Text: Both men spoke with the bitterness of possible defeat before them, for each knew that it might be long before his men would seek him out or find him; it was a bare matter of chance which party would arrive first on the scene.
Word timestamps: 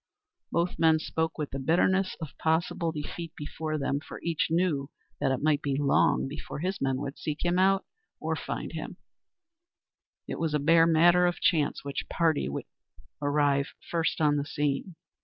Both 0.51 0.79
men 0.79 0.97
spoke 0.97 1.37
with 1.37 1.51
the 1.51 1.59
bitterness 1.59 2.17
of 2.19 2.35
possible 2.39 2.91
defeat 2.91 3.33
before 3.37 3.77
them, 3.77 3.99
for 3.99 4.19
each 4.23 4.47
knew 4.49 4.89
that 5.19 5.31
it 5.31 5.43
might 5.43 5.61
be 5.61 5.77
long 5.79 6.27
before 6.27 6.57
his 6.57 6.81
men 6.81 6.97
would 7.01 7.19
seek 7.19 7.45
him 7.45 7.59
out 7.59 7.85
or 8.19 8.35
find 8.35 8.71
him; 8.71 8.97
it 10.27 10.39
was 10.39 10.55
a 10.55 10.59
bare 10.59 10.87
matter 10.87 11.27
of 11.27 11.39
chance 11.39 11.85
which 11.85 12.09
party 12.09 12.49
would 12.49 12.65
arrive 13.21 13.75
first 13.91 14.19
on 14.19 14.37
the 14.37 14.45
scene. 14.45 14.95